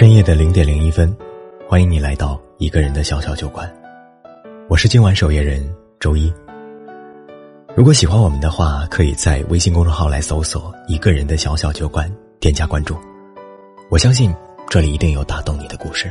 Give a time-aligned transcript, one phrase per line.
[0.00, 1.14] 深夜的零点零一分，
[1.68, 3.70] 欢迎你来到一个人的小小酒馆。
[4.66, 5.62] 我是今晚守夜人
[5.98, 6.32] 周一。
[7.76, 12.96] 如果喜欢我们的话，可以在微信公众号来搜索“一个人的小小酒馆”，添加关注。
[13.90, 14.34] 我相信
[14.70, 16.10] 这里一定有打动你的故事。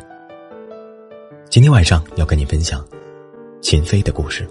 [1.50, 2.86] 今天晚上要跟你分享
[3.60, 4.48] 秦飞的故事。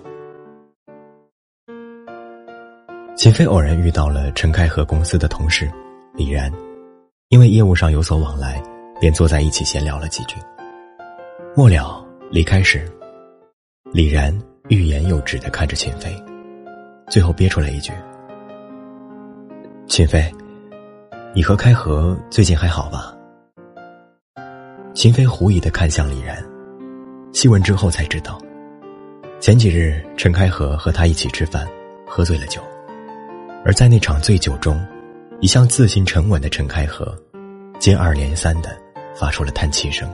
[3.15, 5.71] 秦飞偶然遇到了陈开和公司的同事
[6.17, 6.53] 李然，
[7.29, 8.61] 因为业务上有所往来。
[9.01, 10.37] 便坐在一起闲聊了几句。
[11.55, 12.87] 末了离开时，
[13.93, 14.37] 李然
[14.69, 16.15] 欲言又止的看着秦飞，
[17.09, 17.93] 最后憋出来一句
[19.89, 20.33] ：“秦飞，
[21.35, 23.15] 你和开河最近还好吧？”
[24.95, 26.37] 秦飞狐疑的看向李然，
[27.33, 28.39] 细问之后才知道，
[29.41, 31.67] 前几日陈开河和他一起吃饭，
[32.07, 32.61] 喝醉了酒，
[33.65, 34.85] 而在那场醉酒中，
[35.41, 37.17] 一向自信沉稳的陈开河，
[37.79, 38.77] 接二连三的。
[39.19, 40.09] 发出了叹气声，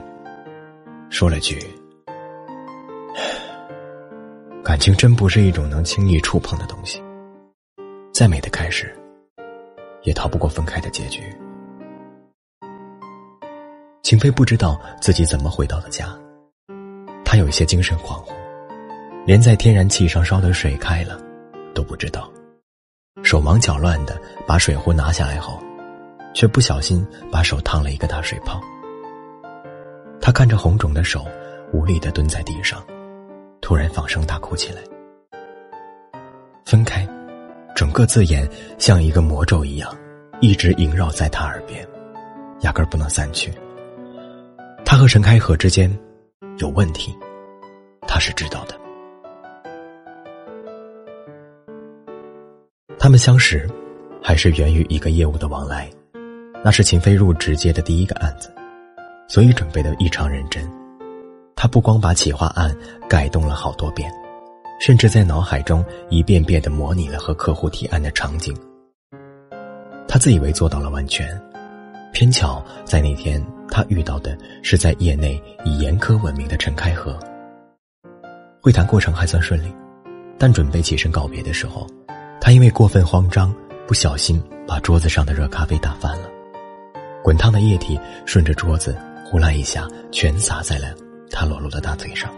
[1.11, 1.59] 说了句
[4.65, 6.99] ：“感情真不是一种能轻易触碰的东西。
[8.11, 8.97] 再美的开始，
[10.01, 11.21] 也逃不过分开的结局。”
[14.01, 16.07] 秦飞不知道自己怎么回到了家，
[17.23, 18.33] 他有一些精神恍惚，
[19.23, 21.21] 连在天然气上烧的水开了
[21.75, 22.27] 都不知道，
[23.21, 25.61] 手忙脚乱的把水壶拿下来后，
[26.33, 28.59] 却不小心把手烫了一个大水泡。
[30.25, 31.23] 他看着红肿的手，
[31.71, 32.83] 无力的蹲在地上，
[33.61, 34.81] 突然放声大哭起来。
[36.65, 37.07] 分开，
[37.75, 39.95] 整个字眼像一个魔咒一样，
[40.41, 41.87] 一直萦绕在他耳边，
[42.61, 43.53] 压根儿不能散去。
[44.83, 45.95] 他和陈开河之间
[46.57, 47.15] 有问题，
[48.07, 48.75] 他是知道的。
[52.97, 53.69] 他们相识，
[54.23, 55.87] 还是源于一个业务的往来，
[56.63, 58.51] 那是秦飞入职接的第一个案子。
[59.27, 60.63] 所以准备的异常认真，
[61.55, 62.75] 他不光把企划案
[63.09, 64.11] 改动了好多遍，
[64.79, 68.55] 甚至在脑海中一遍遍的模拟了和客户提案的场景。
[70.07, 71.41] 他自以为做到了完全，
[72.13, 77.17] 偏巧在那天他遇到的是在业内以严苛闻名的陈开河。
[78.61, 79.73] 会谈过程还算顺利，
[80.37, 81.85] 但准备起身告别的时候，
[82.39, 83.53] 他因为过分慌张，
[83.87, 86.29] 不小心把桌子上的热咖啡打翻了，
[87.23, 88.95] 滚烫的液体顺着桌子。
[89.35, 90.95] 呼啦一下，全洒在了
[91.29, 92.33] 他裸露的大腿上。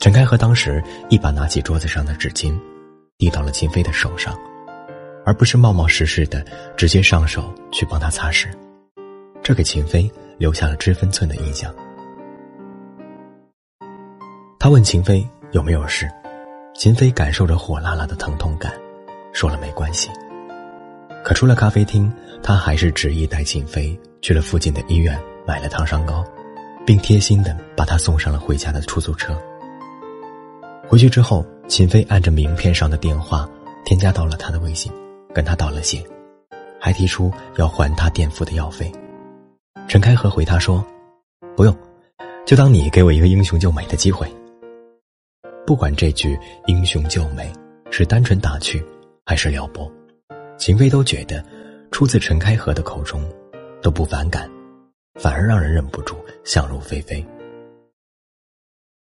[0.00, 2.58] 陈开和当时一把拿起桌子上的纸巾，
[3.16, 4.36] 递到了秦飞的手上，
[5.24, 6.44] 而不是冒冒失失的
[6.76, 8.48] 直接上手去帮他擦拭，
[9.40, 11.72] 这给秦飞留下了知分寸的印象。
[14.58, 16.10] 他问秦飞有没有事，
[16.74, 18.72] 秦飞感受着火辣辣的疼痛感，
[19.32, 20.10] 说了没关系。
[21.22, 22.12] 可出了咖啡厅，
[22.42, 25.16] 他还是执意带秦飞去了附近的医院。
[25.46, 26.24] 买了糖霜膏，
[26.86, 29.36] 并贴心的把他送上了回家的出租车。
[30.88, 33.48] 回去之后，秦飞按着名片上的电话
[33.84, 34.92] 添加到了他的微信，
[35.34, 36.02] 跟他道了谢，
[36.80, 38.90] 还提出要还他垫付的药费。
[39.88, 40.84] 陈开和回他说
[41.56, 41.76] ：“不用，
[42.46, 44.26] 就当你给我一个英雄救美的机会。”
[45.66, 47.50] 不管这句英雄救美
[47.90, 48.84] 是单纯打趣，
[49.24, 49.90] 还是撩拨，
[50.58, 51.42] 秦飞都觉得
[51.90, 53.22] 出自陈开河的口中
[53.80, 54.50] 都不反感。
[55.20, 57.24] 反而让人忍不住想入非非。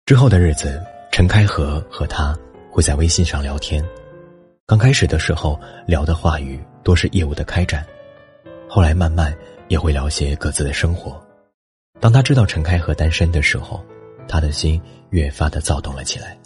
[0.06, 2.38] 之后的日子，陈开河和他
[2.70, 3.84] 会在微信上聊天。
[4.66, 7.86] 刚开始的时候，聊的话语多是业务的开展，
[8.68, 9.36] 后来慢慢
[9.70, 11.22] 也会聊些各自的生活。
[12.00, 13.84] 当他知道陈开和单身的时候，
[14.28, 16.38] 他的心越发的躁动了起来。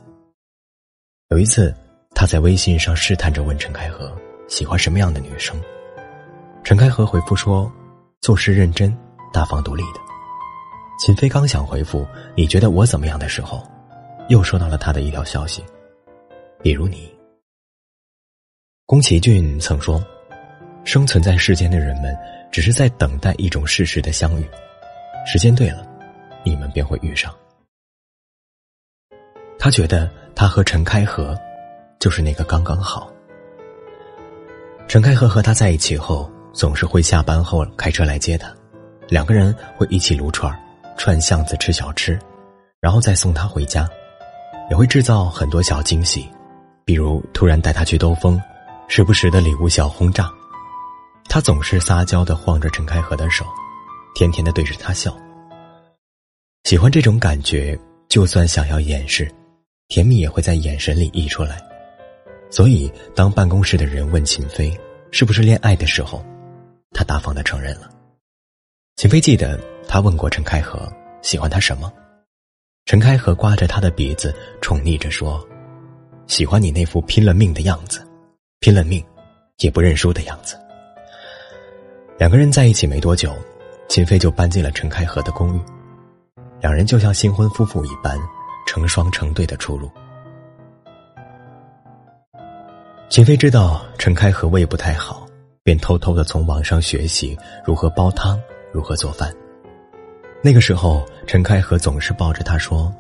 [1.30, 1.74] 有一次，
[2.14, 4.16] 他在微信上试探着问陈开河
[4.48, 5.60] 喜欢什么样的女生。
[6.64, 7.72] 陈开河回复说
[8.22, 8.96] ：“做事认真。”
[9.36, 10.00] 大方独立的，
[10.98, 12.08] 秦飞刚想回复
[12.38, 13.62] “你觉得我怎么样的时候”，
[14.30, 15.62] 又收到了他的一条消息。
[16.64, 17.14] 比如你，
[18.86, 20.02] 宫崎骏曾说
[20.86, 22.18] ：“生存在世间的人们，
[22.50, 24.50] 只是在等待一种事实的相遇，
[25.28, 25.86] 时间对了，
[26.46, 27.36] 你们便会遇上。”
[29.60, 31.38] 他觉得他和陈开河，
[32.00, 33.12] 就是那个刚刚好。
[34.88, 38.56] 陈开河和他在一起后，总是会下班后开车来接他。
[39.08, 40.54] 两个人会一起撸串，
[40.98, 42.20] 串巷子吃小吃，
[42.80, 43.88] 然后再送他回家，
[44.70, 46.28] 也会制造很多小惊喜，
[46.84, 48.42] 比如突然带他去兜风，
[48.88, 50.32] 时不时的礼物小轰炸。
[51.28, 53.46] 他总是撒娇的晃着陈开河的手，
[54.16, 55.16] 甜甜的对着他笑。
[56.64, 57.78] 喜欢这种感觉，
[58.08, 59.32] 就算想要掩饰，
[59.88, 61.62] 甜蜜也会在眼神里溢出来。
[62.50, 64.76] 所以，当办公室的人问秦飞
[65.12, 66.24] 是不是恋爱的时候，
[66.92, 67.90] 他大方的承认了。
[68.96, 69.60] 秦飞记得，
[69.90, 70.90] 他问过陈开河
[71.22, 71.92] 喜欢他什么，
[72.86, 75.46] 陈开河刮着他的鼻子，宠溺着说
[76.28, 78.08] ：“喜欢你那副拼了命的样子，
[78.62, 79.06] 拼了命
[79.58, 80.58] 也不认输的样子。”
[82.18, 83.36] 两个人在一起没多久，
[83.90, 85.62] 秦飞就搬进了陈开河的公寓，
[86.62, 88.18] 两人就像新婚夫妇一般，
[88.66, 89.92] 成双成对的出入。
[93.10, 95.28] 秦飞知道陈开河胃不太好，
[95.64, 98.40] 便偷偷的从网上学习如何煲汤，
[98.76, 99.34] 如何做饭。
[100.44, 102.94] 那个时候，陈开河总是抱着他说：“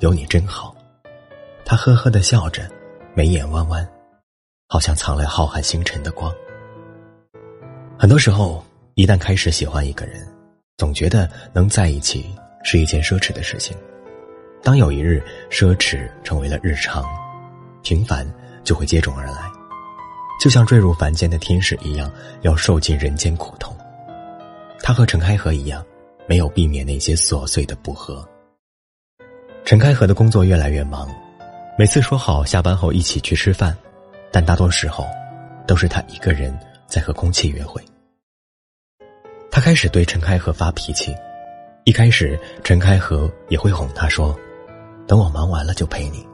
[0.00, 0.76] 有你真好。”
[1.64, 2.68] 他呵呵的笑着，
[3.14, 3.88] 眉眼弯弯，
[4.68, 6.30] 好像藏了浩瀚星辰的光。
[7.98, 8.62] 很多时候，
[8.96, 10.28] 一旦开始喜欢一个人，
[10.76, 12.26] 总觉得能在一起
[12.62, 13.74] 是一件奢侈的事情。
[14.62, 17.02] 当有一日，奢侈成为了日常，
[17.82, 18.30] 平凡。
[18.64, 19.50] 就会接踵而来，
[20.38, 22.12] 就像坠入凡间的天使一样，
[22.42, 23.74] 要受尽人间苦痛。
[24.82, 25.84] 他和陈开河一样，
[26.26, 28.26] 没有避免那些琐碎的不和。
[29.64, 31.08] 陈开河的工作越来越忙，
[31.76, 33.76] 每次说好下班后一起去吃饭，
[34.32, 35.06] 但大多时候，
[35.66, 37.82] 都是他一个人在和空气约会。
[39.50, 41.14] 他开始对陈开河发脾气，
[41.84, 44.34] 一开始陈开河也会哄他说
[45.06, 46.26] ：“等我忙完了就陪你。”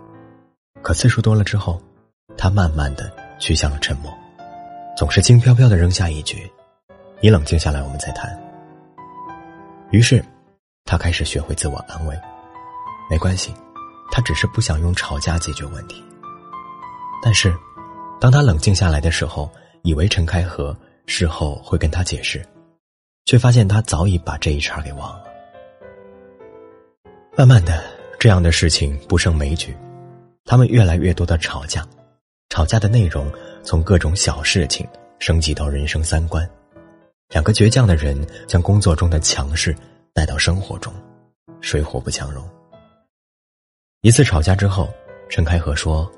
[0.83, 1.83] 可次数多了之后，
[2.37, 4.13] 他慢慢的趋向了沉默，
[4.97, 6.49] 总是轻飘飘的扔下一句
[7.25, 8.39] ：“你冷静下来，我们再谈。”
[9.91, 10.23] 于是，
[10.85, 12.15] 他开始学会自我安慰
[13.09, 13.51] ：“没关系，
[14.11, 16.05] 他只是不想用吵架解决问题。”
[17.25, 17.57] 但是，
[18.21, 19.51] 当他冷静下来的时候，
[19.85, 20.77] 以为陈开河
[21.07, 22.45] 事后会跟他解释，
[23.25, 25.25] 却发现他早已把这一茬给忘了。
[27.39, 27.83] 慢慢的，
[28.21, 29.75] 这样的事情不胜枚举，
[30.45, 31.87] 他们越来越多的吵架。
[32.51, 33.33] 吵架的内容
[33.63, 34.87] 从各种小事情
[35.21, 36.47] 升级到人生三观，
[37.29, 38.17] 两个倔强的人
[38.47, 39.77] 将工作中的强势
[40.13, 40.93] 带到生活中，
[41.61, 42.49] 水火不相容。
[44.03, 44.93] 一次吵架之后，
[45.29, 46.11] 陈开河说：“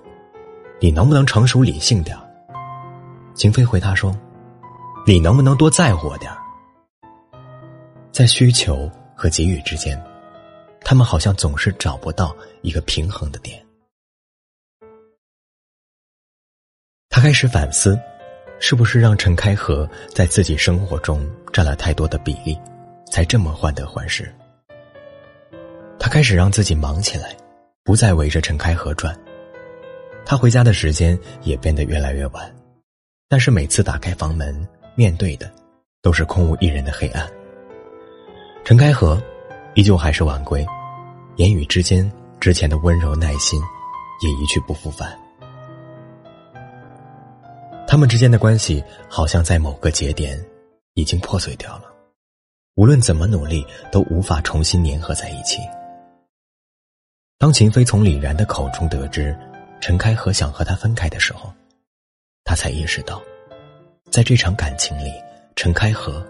[0.80, 2.16] 你能不能成熟理性点？”
[3.34, 4.18] 秦飞回答说
[5.06, 6.30] ：“你能不能多在乎我点？”
[8.12, 10.02] 在需求和给予之间，
[10.80, 13.64] 他们好像总是找不到一个平衡的点。
[17.08, 17.98] 他开始反思，
[18.58, 22.58] 是不是让陈开河在自己生活中占了太多的比例，
[23.10, 24.32] 才这么患得患失。
[25.98, 27.36] 他开始让自己忙起来，
[27.84, 29.16] 不再围着陈开河转。
[30.24, 32.54] 他回家的时间也变得越来越晚，
[33.28, 35.50] 但是每次打开房门，面对的
[36.02, 37.28] 都是空无一人的黑暗。
[38.64, 39.22] 陈开河
[39.74, 40.66] 依旧还是晚归，
[41.36, 42.10] 言语之间
[42.40, 43.60] 之前的温柔耐心
[44.22, 45.16] 也一去不复返。
[47.96, 50.38] 他们之间的关系好像在某个节点
[50.92, 51.84] 已经破碎掉了，
[52.74, 55.62] 无论怎么努力都无法重新粘合在一起。
[57.38, 59.34] 当秦飞从李然的口中得知
[59.80, 61.50] 陈开河想和他分开的时候，
[62.44, 63.22] 他才意识到，
[64.10, 65.10] 在这场感情里，
[65.54, 66.22] 陈开河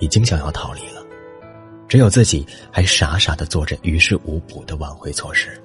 [0.00, 1.00] 已经想要逃离了，
[1.86, 5.62] 只有自己还傻傻的做着于事无补的挽回措施。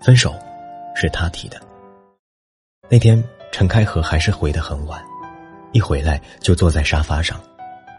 [0.00, 0.34] 分手
[0.96, 1.60] 是他提的，
[2.88, 3.22] 那天。
[3.52, 5.04] 陈开河还是回得很晚，
[5.72, 7.38] 一回来就坐在沙发上，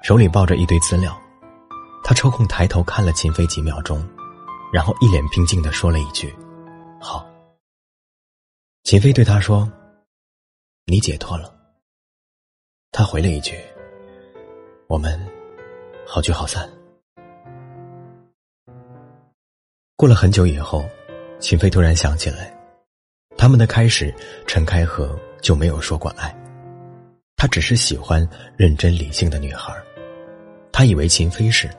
[0.01, 1.15] 手里抱着一堆资料。
[2.03, 4.05] 他抽空抬头看了秦飞几秒钟，
[4.73, 6.35] 然后一脸平静的说了一句
[6.99, 7.25] ：“好。”
[8.83, 9.71] 秦飞对他说
[10.85, 11.55] ：“你解脱了。”
[12.91, 13.55] 他回了一句
[14.89, 15.23] ：“我们
[16.05, 16.67] 好聚好散。”
[19.95, 20.83] 过了很久以后，
[21.39, 22.53] 秦飞突然想起来，
[23.37, 24.13] 他们的开始，
[24.47, 25.17] 陈开河。
[25.43, 26.33] 就没有说过爱，
[27.35, 29.75] 他只是喜欢认真理性的女孩
[30.71, 31.69] 他以为秦飞是，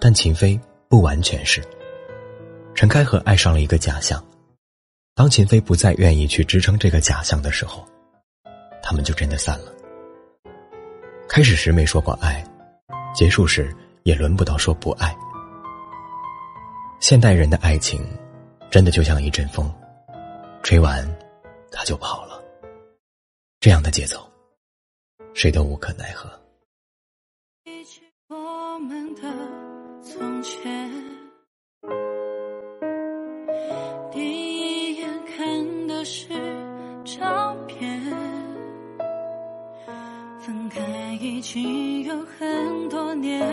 [0.00, 0.58] 但秦飞
[0.88, 1.62] 不完全是。
[2.74, 4.24] 陈开河爱上了一个假象，
[5.14, 7.86] 当秦飞不再愿意去支撑这个假象的时候，
[8.82, 9.72] 他们就真的散了。
[11.28, 12.42] 开始时没说过爱，
[13.14, 13.70] 结束时
[14.04, 15.14] 也轮不到说不爱。
[16.98, 18.02] 现代人的爱情，
[18.70, 19.70] 真的就像一阵风，
[20.62, 21.06] 吹完，
[21.70, 22.29] 他就跑了。
[23.60, 24.26] 这样的节奏，
[25.34, 26.30] 谁都无可奈何。
[28.28, 29.20] 我们的
[30.02, 30.90] 从前，
[34.10, 36.28] 第一眼看的是
[37.04, 38.00] 照片，
[40.38, 40.80] 分开
[41.20, 43.46] 已经有很多年，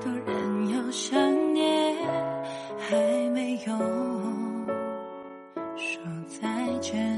[0.00, 1.96] 突然又想念，
[2.78, 2.96] 还
[3.30, 3.76] 没有
[5.76, 7.17] 说再见。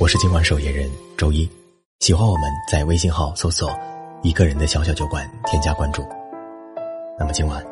[0.00, 1.46] 我是今晚守夜人周一。
[1.98, 3.70] 喜欢我们，在微信号搜索
[4.24, 6.02] “一个人的小小酒馆”，添加关注。
[7.18, 7.62] 那么今晚，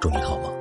[0.00, 0.57] 祝你好梦。